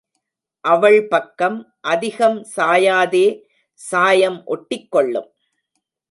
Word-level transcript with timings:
அவள் 0.63 1.07
பக்கம் 1.07 1.57
அதிகம் 1.81 2.39
சாயாதே 2.55 3.27
சாயம் 3.73 4.39
ஒட்டிக்கொள்ளும். 4.47 5.29